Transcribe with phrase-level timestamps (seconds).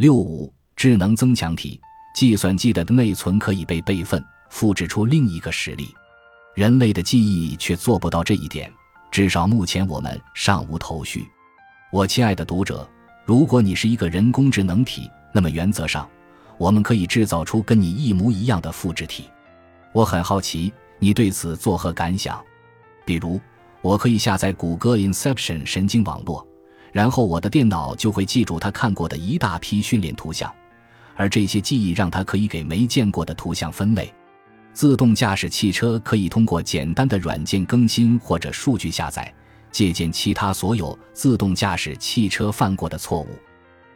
[0.00, 1.78] 六五智能增强体，
[2.14, 5.94] 计算机的内存可以被备份，复制出另一个实例。
[6.54, 8.72] 人类的记忆却做不到这一点，
[9.10, 11.28] 至少目前我们尚无头绪。
[11.92, 12.88] 我亲爱的读者，
[13.26, 16.08] 如果你是一个人工智能体，那么原则上，
[16.56, 19.24] 我们可以制造出跟你一模一样的复制体。
[19.92, 22.42] 我很好奇，你对此作何感想？
[23.04, 23.38] 比如，
[23.82, 26.48] 我可以下载谷歌 Inception 神经网络，
[26.92, 30.52] 然后我的电脑就会记住他看过的一大批训练图像，
[31.16, 34.12] 而这些记忆让他可以给没见过的图像分类。
[34.72, 39.32] 自动驾驶汽车可以通过简单的软件更新或者数据下载，
[39.72, 43.28] 借鉴其他所有自动驾驶汽车犯过的错误。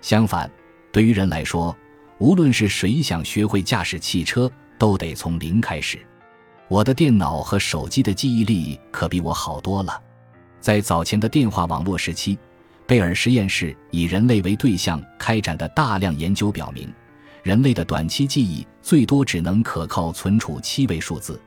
[0.00, 0.50] 相反，
[0.92, 1.76] 对于人来说，
[2.18, 5.98] 无论是谁想学会驾驶汽车，都得从零开始。
[6.68, 10.00] 我的电脑和手机的记忆力可比我好多了。
[10.60, 12.38] 在早前的电话网络时期，
[12.90, 16.92] 贝尔实验室以人类为对象开展的大量研究表明。
[17.44, 21.40] 人类的短期记忆最多只能可靠存储七位数字，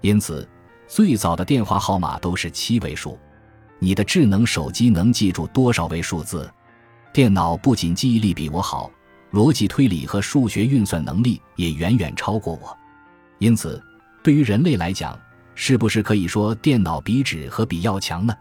[0.00, 0.48] 因此
[0.86, 3.18] 最早的电话号码都是七位数。
[3.78, 6.50] 你的智能手机能记住多少位数字？
[7.12, 8.90] 电脑不仅记忆力比我好，
[9.30, 12.74] 逻辑推理和数学运算能力也远远超过我。
[13.40, 13.78] 因此，
[14.24, 15.20] 对于人类来讲，
[15.54, 18.34] 是不是可以说电脑比纸和笔要强呢？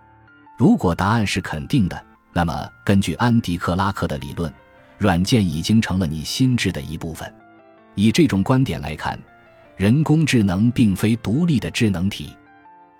[0.57, 2.05] 如果答案是肯定的，
[2.37, 4.53] 那么根据安迪·克拉克的理论。
[4.99, 7.31] 软件已经成了你心智的一部分。
[7.95, 9.17] 以这种观点来看，
[9.75, 12.35] 人工智能并非独立的智能体，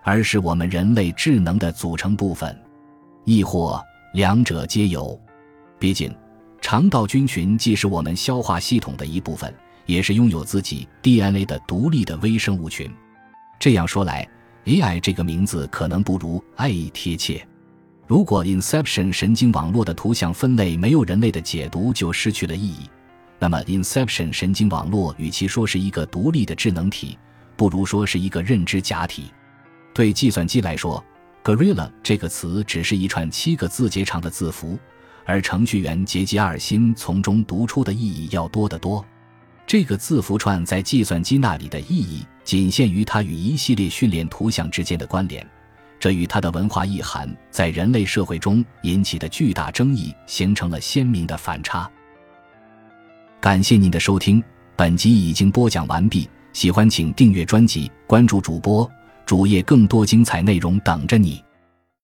[0.03, 2.59] 而是我们人类智能的组成部分，
[3.25, 3.79] 亦或
[4.13, 5.19] 两者皆有。
[5.77, 6.11] 毕竟，
[6.59, 9.53] 肠道菌群既是我们消化系统的一部分，
[9.85, 12.91] 也是拥有自己 DNA 的独立的微生物群。
[13.59, 14.27] 这样说来
[14.65, 17.47] ，AI 这个名字可能不如 AI 贴切。
[18.07, 22.89] 如果 Inception 神经网络的图像分类没有人类的解读就失去了意义，
[23.37, 27.19] 那么 Inception 神经网络与其说是一个独立的智能体，
[27.57, 29.25] 不如说是一个认知假体。
[29.93, 31.03] 对计算机来说
[31.43, 34.79] ，Gorilla 这个词只是一串七个字节长的字符，
[35.25, 39.05] 而程序员杰吉尔辛从中读出的意义要多得多。
[39.65, 45.45] 这个字符串在计算机那里的意义仅限于它与一系列训练图像之间的关联。
[45.99, 51.89] 这与它的文化意涵在人类社会中引起的巨大争议形成了鲜明的反差。
[53.39, 54.43] 感谢您的收听，
[54.75, 56.29] 本集已经播讲完毕。
[56.53, 58.89] 喜欢请订阅专辑，关注主播
[59.27, 61.43] 主页，更多精彩内容等着你。